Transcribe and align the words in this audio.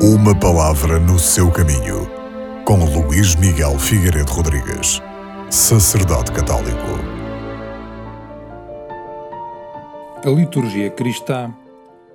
Uma 0.00 0.32
palavra 0.32 1.00
no 1.00 1.18
seu 1.18 1.50
caminho, 1.50 2.08
com 2.64 2.84
Luís 2.84 3.34
Miguel 3.34 3.76
Figueiredo 3.80 4.30
Rodrigues, 4.30 5.02
sacerdote 5.50 6.30
católico. 6.30 6.86
A 10.24 10.30
liturgia 10.30 10.88
cristã 10.88 11.52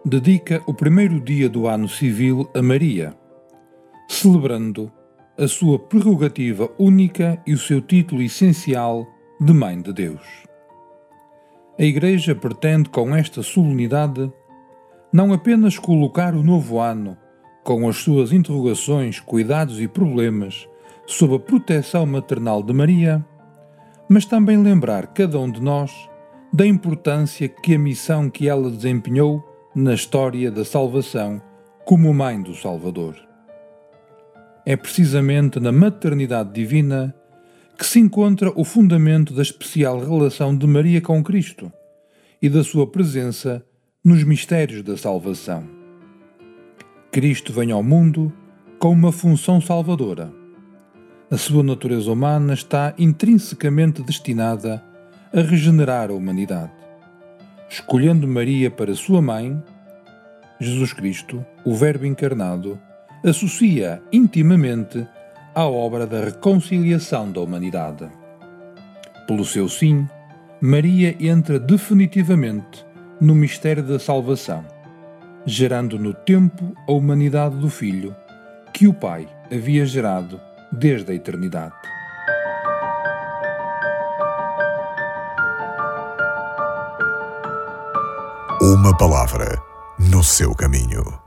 dedica 0.05 0.63
o 0.65 0.73
primeiro 0.73 1.19
dia 1.19 1.49
do 1.49 1.67
ano 1.67 1.89
civil 1.89 2.49
a 2.55 2.61
Maria, 2.61 3.13
celebrando 4.07 4.89
a 5.37 5.45
sua 5.45 5.77
prerrogativa 5.77 6.71
única 6.79 7.37
e 7.45 7.53
o 7.53 7.57
seu 7.57 7.81
título 7.81 8.21
essencial 8.21 9.05
de 9.41 9.51
Mãe 9.51 9.81
de 9.81 9.91
Deus. 9.91 10.25
A 11.77 11.83
Igreja 11.83 12.33
pretende, 12.33 12.87
com 12.87 13.13
esta 13.13 13.43
solenidade, 13.43 14.31
não 15.11 15.33
apenas 15.33 15.77
colocar 15.77 16.33
o 16.33 16.41
novo 16.41 16.79
ano, 16.79 17.17
com 17.63 17.87
as 17.87 17.97
suas 17.97 18.31
interrogações, 18.31 19.19
cuidados 19.19 19.79
e 19.79 19.87
problemas, 19.87 20.67
sob 21.05 21.35
a 21.35 21.39
proteção 21.39 22.05
maternal 22.05 22.61
de 22.61 22.73
Maria, 22.73 23.25
mas 24.09 24.25
também 24.25 24.61
lembrar 24.61 25.07
cada 25.07 25.39
um 25.39 25.49
de 25.49 25.61
nós 25.61 25.91
da 26.51 26.67
importância 26.67 27.47
que 27.47 27.75
a 27.75 27.79
missão 27.79 28.29
que 28.29 28.47
ela 28.47 28.69
desempenhou 28.69 29.43
na 29.75 29.93
história 29.93 30.51
da 30.51 30.63
salvação 30.63 31.41
como 31.85 32.13
mãe 32.13 32.41
do 32.41 32.53
Salvador. 32.53 33.15
É 34.65 34.75
precisamente 34.75 35.59
na 35.59 35.71
maternidade 35.71 36.53
divina 36.53 37.13
que 37.77 37.85
se 37.85 37.99
encontra 37.99 38.51
o 38.55 38.63
fundamento 38.63 39.33
da 39.33 39.41
especial 39.41 39.99
relação 39.99 40.55
de 40.55 40.67
Maria 40.67 41.01
com 41.01 41.23
Cristo 41.23 41.71
e 42.41 42.47
da 42.47 42.63
sua 42.63 42.85
presença 42.85 43.65
nos 44.03 44.23
mistérios 44.23 44.83
da 44.83 44.95
salvação. 44.95 45.82
Cristo 47.13 47.53
vem 47.53 47.71
ao 47.71 47.83
mundo 47.83 48.33
com 48.79 48.89
uma 48.89 49.11
função 49.11 49.61
salvadora. 49.61 50.33
A 51.29 51.37
sua 51.37 51.61
natureza 51.61 52.11
humana 52.11 52.55
está 52.55 52.91
intrinsecamente 52.97 54.01
destinada 54.01 54.83
a 55.31 55.39
regenerar 55.39 56.09
a 56.09 56.13
humanidade. 56.13 56.71
Escolhendo 57.69 58.27
Maria 58.27 58.71
para 58.71 58.95
sua 58.95 59.21
mãe, 59.21 59.61
Jesus 60.59 60.91
Cristo, 60.91 61.45
o 61.63 61.75
Verbo 61.75 62.07
encarnado, 62.07 62.79
associa 63.23 64.01
intimamente 64.11 65.07
à 65.53 65.67
obra 65.67 66.07
da 66.07 66.19
reconciliação 66.19 67.31
da 67.31 67.41
humanidade. 67.41 68.09
Pelo 69.27 69.45
seu 69.45 69.69
sim, 69.69 70.09
Maria 70.59 71.15
entra 71.19 71.59
definitivamente 71.59 72.83
no 73.21 73.35
mistério 73.35 73.83
da 73.83 73.99
salvação, 73.99 74.65
gerando 75.45 75.99
no 75.99 76.13
tempo 76.13 76.73
a 76.87 76.91
humanidade 76.91 77.55
do 77.57 77.69
Filho, 77.69 78.15
que 78.73 78.87
o 78.87 78.93
Pai 78.93 79.27
havia 79.51 79.85
gerado 79.85 80.39
desde 80.71 81.11
a 81.11 81.15
eternidade. 81.15 81.75
Uma 88.61 88.95
palavra 88.97 89.61
no 89.99 90.23
seu 90.23 90.55
caminho. 90.55 91.22